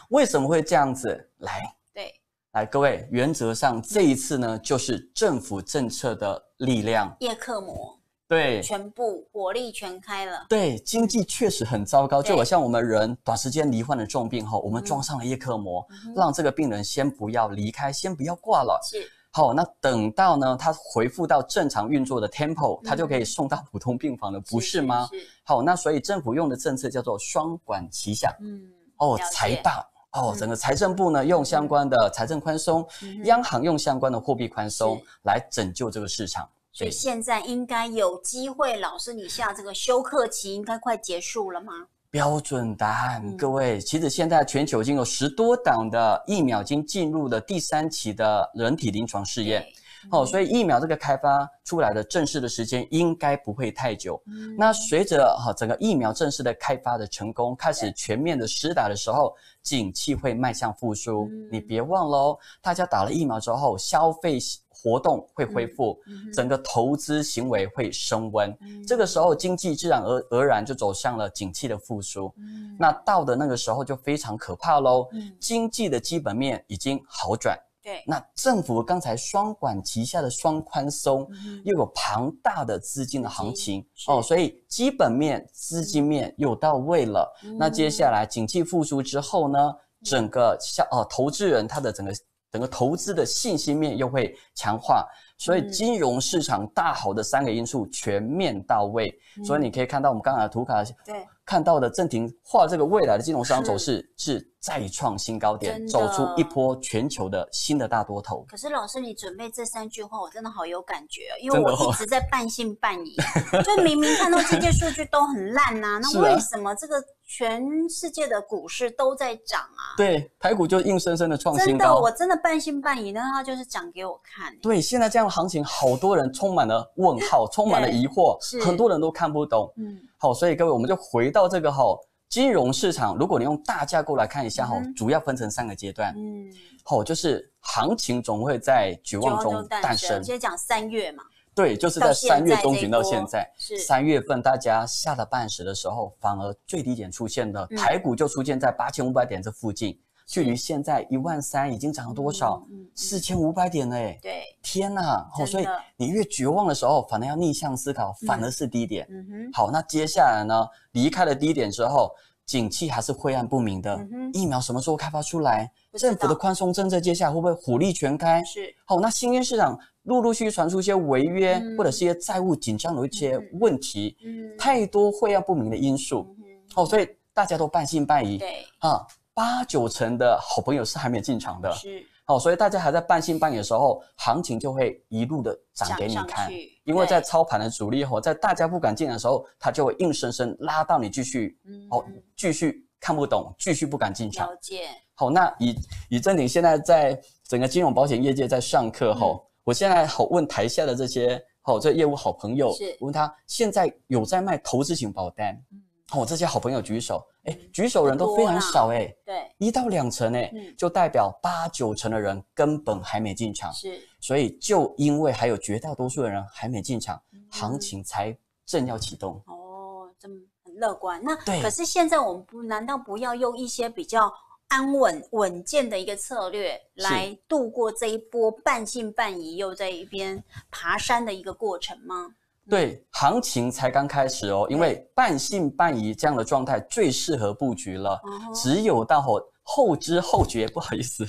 [0.10, 1.30] 为什么会这样子？
[1.38, 1.62] 来？
[1.94, 2.12] 对。
[2.54, 10.44] 来，各位，原则上这一次呢，就是政府政策的力量，叶克膜，对，全部火力全开了。
[10.50, 18.80] 对，经济确实很糟糕，就好像我们人短时间罹患了重病后，我们装上了叶克膜，让这个病人先不要离开，先不要挂了。
[18.90, 19.08] 是，
[19.38, 25.08] 好，那等到呢，他恢复到正常运作的 tempo，他就可以送到普通病房了，不是吗？
[25.12, 25.28] 是。
[25.44, 28.36] 好，那所以政府用的政策叫做双管齐下。
[28.42, 29.88] 嗯，哦，财大。
[30.14, 36.50] 哦，整个财政部呢，用相关的财政宽松，嗯、央行用相关的货币宽松来拯救这个市场。
[36.72, 41.74] 所以现在应该有机会，老师你下这个休克期应该快结束了吗？
[42.18, 49.64] 标准答案，嗯、各位，其实现在全球已经有十多档的疫苗已经进入了第三期的人体临床试验。
[50.12, 54.22] 哦，所以疫苗这个开发出来的正式的时间应该不会太久。
[54.28, 61.28] 嗯、那随着哈整个疫苗正式的开发的成功，开始全面的施打的时候，景气会迈向复苏。
[61.30, 64.40] 嗯、你别忘了哦，大家打了疫苗之后，消费
[64.70, 68.50] 活动会恢复，嗯、整个投资行为会升温。
[68.62, 72.32] 嗯、这个时候经济自然而而然就走向了景气的复苏。
[72.38, 75.08] 嗯、那到的那个时候就非常可怕喽。
[75.12, 77.58] 嗯、经济的基本面已经好转。
[77.88, 87.34] 对，那政府刚才双管齐下的双宽松，嗯、又有庞大的资金的行情哦，所以基本面、资金面又到位了。
[87.46, 89.74] 嗯、那接下来景气复苏之后呢，
[90.04, 92.14] 整个像哦，投资人他的整个
[92.52, 99.18] 整个投资的信心面又会强化，所以金融市场大好的三个因素全面到位。
[99.38, 108.44] 嗯、所以你可以看到我们刚才的图卡，对，看到的正廷画这个未来的金融市场走势是再创新高点，走出一波全球的新的大多头。
[108.50, 113.16] 可是老师，你准备这三句话，我真的好有感觉，因为我一直在半信半疑，
[113.54, 117.02] 哦、 就明明看到这些数据都很烂呐、啊，那为什么这个？
[117.30, 119.92] 全世界的股市都在涨啊！
[119.98, 121.86] 对，台股就硬生生的创新高。
[121.86, 124.58] 真的，我真的半信半疑，那它就是涨给我看。
[124.60, 129.70] 对，现在这样的行情，好多人充满了问号， 充满了疑惑，很多人都看不懂。
[129.76, 131.84] 嗯，好，所以各位，我们就回到这个哈
[132.30, 136.14] 金融市场，如果你用大架构来看一下哈，主要分成三个阶段。
[136.18, 136.46] 嗯，
[136.84, 140.22] 好，就是行情总会在绝望中诞生。
[140.24, 141.24] 先讲三月嘛。
[141.56, 152.62] 对，就是在三月中旬到现在，三月份大家下了半时的时候，反而最低点出现了，台股就出现在八千五百点这附近，距离现在一万三已经涨了多少？
[152.94, 154.20] 四千五百点了哎！
[154.22, 155.28] 对，天哪！
[155.40, 159.08] 哦，所以你越绝望的时候，反而要逆向思考，反而是低点。
[159.10, 159.54] 嗯哼。
[159.54, 160.68] 好，那接下来呢？
[160.92, 162.12] 离开了低点之后，
[162.46, 164.00] 景气还是晦暗不明的。
[164.34, 165.72] 疫苗什么时候开发出来？
[165.94, 168.44] 政府的宽松政策接下来会不会火力全开？
[168.44, 168.76] 是。
[168.86, 169.80] 好，那新兴市场。
[170.04, 176.34] 陆陆续续传出一些违约、嗯、或者是一些债务紧张的一些问题，嗯嗯、太多晦暗不明的因素，
[176.76, 178.38] 哦，所以大家都半信半疑。
[178.38, 179.06] 对啊，
[179.38, 186.52] 八九成的好朋友是还没进场的，是哦，所以大家还在半信半疑的时候，行情就会一路的涨给你看，
[186.86, 192.04] 因为在操盘的主力吼，在大家不敢进的时候，它就会硬生生拉到你继续、嗯、哦，
[192.36, 194.50] 继续看不懂，继续不敢进场。
[194.50, 194.88] 了解。
[195.14, 195.76] 好，那以
[196.10, 199.34] 以正鼎现在在整个金融保险业界在上课吼。
[199.34, 205.54] 嗯我现在好问台下的这些好这业务好朋友，是问他现在有在卖投资型保单？
[205.74, 219.42] 嗯，好，这些好朋友举手，哎，举手人都非常少，哎，对，一到两成，哎，就代表八九成的人根本还没进场，是，所以就因为还有绝大多数的人还没进场，行情才正要启动。
[219.48, 221.22] 哦，这么很乐观。
[221.24, 224.34] 那对，可是现在我们不难道不要用一些比较？
[224.70, 232.36] 安稳稳健的一个策略来度过这一波半信半疑又在一边爬山的一个过程吗？
[232.70, 238.20] 对，行情才刚开始哦，因为半信半疑这样的状态最适合布局了，
[238.54, 239.42] 只有到后。
[239.70, 241.26] 后知后觉，不好意思，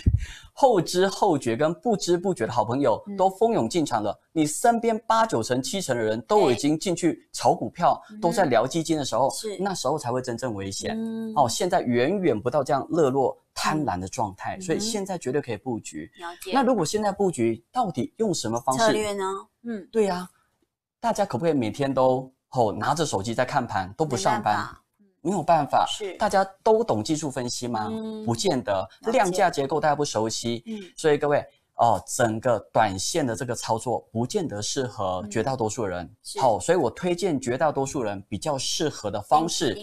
[0.53, 4.13] 后知后觉跟不知不觉的好朋友都蜂拥进场了。
[4.13, 10.97] 嗯、你身边八九成、七成的人都已经进去炒股票，嗯、都在聊基金的时候，是那时候才会真正危险。
[10.97, 16.09] 嗯、哦，现在远远不到这样热络贪婪的状态，嗯、所以现在绝对可以布局。
[16.21, 16.53] 了解。
[16.55, 18.85] 那如果现在布局，到底用什么方式？
[18.85, 19.25] 策略呢？
[19.65, 20.31] 嗯，对呀、啊，
[21.01, 24.67] 大家可不可以每天都哦拿着手机在看盘，都不上班？
[25.21, 26.17] 没有办法，是。
[26.17, 27.89] 大家都懂技术分析吗？
[27.91, 36.09] 嗯、不见得，量价结构大家不熟悉，嗯，所以各位哦，整个短线的这个操作不见得适合绝大多数人，
[36.41, 39.77] 好、嗯哦，所以我推荐绝大多数人比较适合的方式。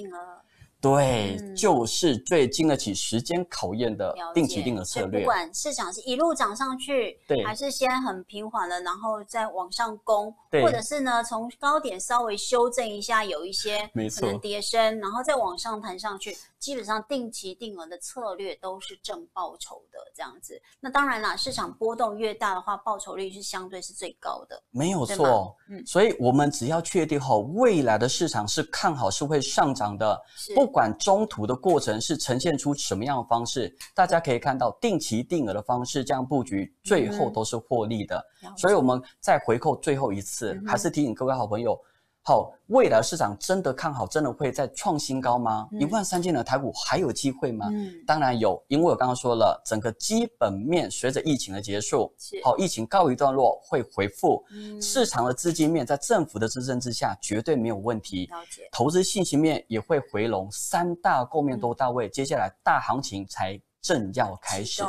[0.85, 5.21] 对，嗯、就是最经得起时间考验的定期定额策略。
[5.21, 16.37] 不管市场是一路涨上去，对，还是先很平缓的，然后再往上攻，对，或者是呢从高点稍微修正一下，有一些可能跌升，然后再往上弹上去。
[16.57, 20.59] 基本上定期定额的策略都是正报酬的这样子。
[20.79, 24.59] 那当然啦，市场波动越大的话，报酬率是相对是最高的。
[24.71, 38.21] 没有错，嗯，所以我们只要确定好未来的市场是看好是会上涨的，是不管中途的过程是呈现出什么样的方式，大家可以看到定期定额的方式这样布局，最后都是获利的。
[38.43, 41.79] 嗯、所以我们再回扣最后一次，嗯、还是提醒各位好朋友。
[42.27, 45.69] 好，未来市场真的看好，真的会再创新高吗？
[45.79, 47.67] 一万三千的台股还有机会吗？
[47.71, 52.11] 嗯，当然有，因为我刚刚说了，整个基本面随着疫情的结束，
[52.43, 58.27] 好，疫情告一段落会回复，嗯，市场的资金面在政府的支撑之下绝对没有问题，
[58.71, 64.81] 投资信息面也会回笼，三大构面都到位，嗯，接下来大行情才正要开始。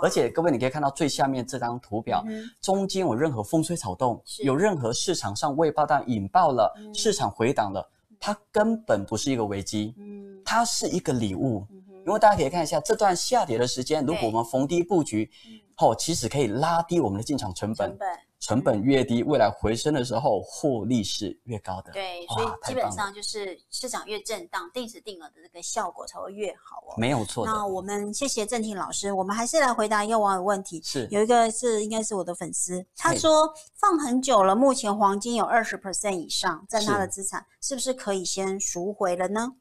[0.00, 7.86] 而且各位，你可以看到最下面这张图表，嗯、中间有任何风吹草动，有任何市场上未爆弹引爆了，嗯、市场回档了，
[8.18, 11.66] 它根本不是一个危机，嗯、它是一个礼物。
[11.70, 15.30] 嗯、因为大家可以看一下这段下跌的时间，如果我们逢低布局，
[15.74, 17.88] 后、其实可以拉低我们的进场成本。
[17.88, 18.08] 成本
[18.42, 21.92] 成本越低，未来回升的时候获利是越高的。
[21.92, 26.98] 对，所以基本上就是市场越震荡，定时定额的这个效果才会越好哦。
[26.98, 27.46] 没有错。
[27.46, 30.82] 那我们谢谢正廷老师，我们还是来回答一个网友问题。
[30.82, 39.52] 是，有一个是应该是我的粉丝，他说放很久了，目前黄金有二十 percent 以上占他的资产，是，是不是可以先赎回了呢？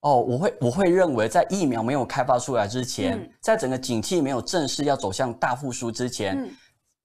[0.00, 6.34] 哦，我会我会认为，在疫苗没有开发出来之前，嗯、在整个景气没有正式要走向大复苏之前。
[6.42, 6.50] 嗯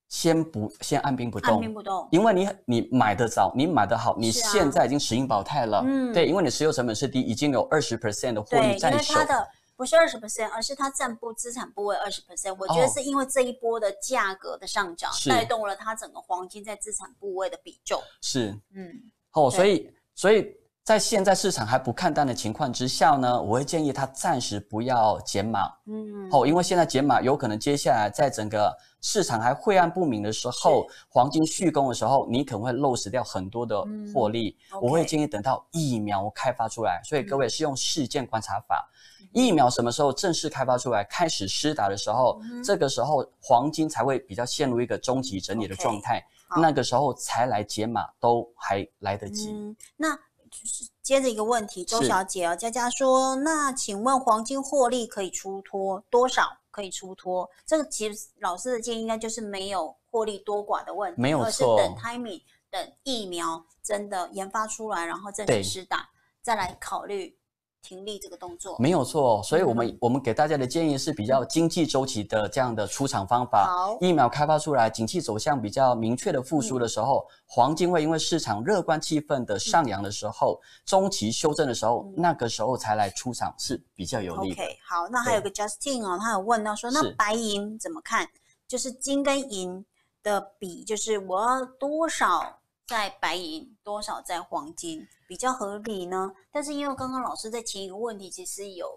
[0.07, 8.97] 先不先按兵不动，按兵不动，因为你你买得早，你买得好，你现在已经持盈保泰了，嗯，对，因为你石油成本是低，已经有二十 percent 的获利在手。
[8.97, 12.55] 对，因为它的不是二十 percent，而是它占部资产部位二十 percent。
[12.59, 18.01] 我觉得是因为这一波的价格的上涨，哦、带动了它整个黄金在资产部位的比重。
[18.21, 20.55] 是，嗯，哦，所以所以。
[20.85, 33.83] 在现在市场还不看淡的情况之下呢，我会建议他暂时不要减码，嗯，哦，因为现在减码有可能接下来在整个市场还晦暗不明的时候，黄金续供的时候，你可能会漏失掉很多的
[34.13, 34.55] 获利。
[34.73, 38.87] 嗯 okay、我会建议等到疫苗开发出来，所以各位是用事件观察法，
[39.21, 49.49] 嗯、疫苗什么时候正式开发出来，开始施打的时候，嗯、这个时候黄金才会比较陷入一个终极整理的状态，okay、那个时候才来解码都还来得及。
[49.51, 50.15] 嗯、那。
[50.61, 56.57] 就是接着一个问题，周小姐啊，佳佳说，那请问黄金获利可以出脱多少？
[56.71, 57.49] 可以出脱？
[57.65, 66.09] 这个其实老师的建议应该就是没有获利多寡的问题，没有错，而是等 timing，等疫苗真的研发出来，然后正式施打，
[66.41, 67.37] 再来考虑。
[67.85, 73.67] 停利这个动作没有错，所以我们、嗯、我们给大家的建议是比较经济周期的这样的出场方法。
[73.67, 84.63] 好，疫苗开发出来，景气走向比较明确的复苏的时候，嗯、黄金会因为市场乐观气氛的上扬的时候，嗯、中期修正的时候，嗯、那个时候才来出场是比较有利的。
[84.63, 88.27] OK，好，那还有个 Justin 哦，他有问到说，那白银怎么看？
[88.67, 89.85] 就是金跟银
[90.23, 92.57] 的比，就是我要多少？
[92.87, 96.31] 在白银多少在黄金比较合理呢？
[96.51, 98.87] 但是因为刚刚老师在前一个问题其实有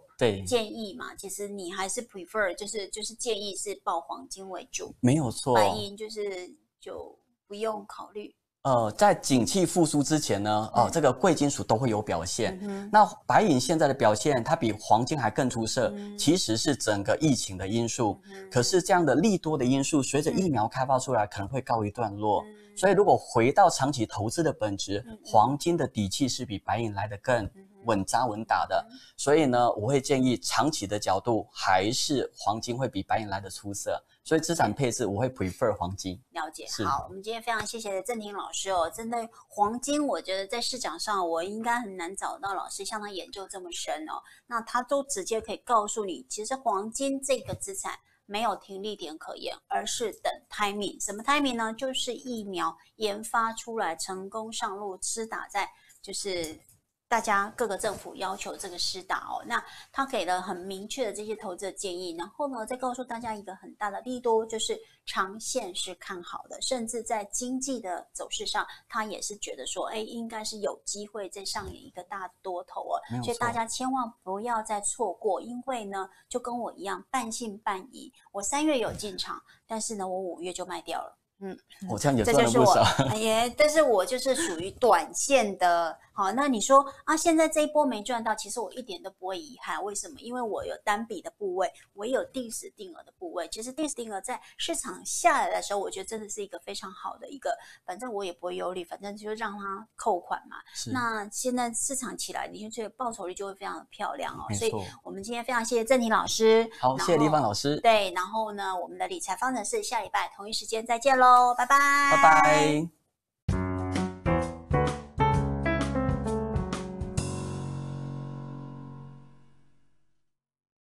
[0.47, 8.35] 建议嘛，其实你还是 prefer 就是就是建议是报黄金为主，没有错，白银就是就不用考虑。
[8.69, 12.59] 呃，在景气复苏之前呢，哦、呃，这个贵金属都会有表现。
[12.63, 18.21] 嗯、那白银现在的表现，它比黄金还更出色，嗯、其实是整个疫情的因素。
[18.31, 22.43] 嗯、可是这样的利多的因素，随着疫苗开发出来，可能会告一段落。
[22.43, 22.47] 嗯
[22.79, 27.45] 所以，如果回到长期投资的本质，黄金的底气是比白银来得更
[27.85, 28.87] 稳扎稳打的。
[29.17, 34.03] 所以呢，我会建议长期的角度，还是黄金会比白银来的出色。
[34.25, 36.23] 所以资产配置我会 prefer 黄金。
[36.33, 36.67] 了解。
[36.85, 38.91] 好，我们今天非常谢谢郑婷老师哦。
[38.91, 44.21] 针对黄金，我觉得在市场上我应该很难找到老师像他研究这么深哦。
[44.47, 47.99] 那他都直接可以告诉你，其实黄金这个资产。
[48.31, 51.03] 没有停利点可言，而是等 timing。
[51.03, 51.73] 什么 timing 呢？
[51.73, 55.67] 就是疫苗研发出来，成功上路，施打在
[56.03, 56.61] 就是。
[57.09, 81.19] 大家各个政府要求这个施打哦，那他给了很明确的这些投资的建议，然后呢，再告诉大家一个很大的利多，就是长线是看好的，甚至在经济的走势上，他也是觉得说，哎，应该是有机会再上演一个大多头哦，所以大家千万不要再错过，因为呢，就跟我一样半信半疑，我三月有进场，但是呢，我五月就卖掉了。
[81.41, 81.57] 嗯，
[81.89, 82.83] 我这样也赚了不少。
[83.11, 85.99] 哎呀，但是我就是属于短线的。
[86.19, 89.81] 好，那你说啊，现在这一波没赚到，其实我一点都不会遗憾。
[89.85, 90.19] 为什么？
[90.19, 93.47] 因为我有单笔的部位，我也有定时定额的部位。
[93.53, 97.57] 其实定时定额在市场下来的时候，我觉得真的是一个非常好的一个，
[97.87, 100.57] 反正我也不会忧虑，反正就让它扣款嘛。
[100.93, 104.53] 那现在市场起来，你就这个报酬率就会非常的漂亮哦。
[104.57, 104.73] 所以
[105.05, 106.69] 我们今天非常谢谢郑婷老师。
[106.81, 107.79] 好，谢谢丽芳老师。
[107.81, 111.55] 对，然后呢，我们的理财方程式下礼拜同一时间再见喽。
[111.57, 111.77] 拜拜，
[112.17, 112.98] 拜拜。